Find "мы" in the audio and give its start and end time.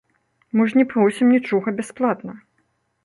0.59-0.63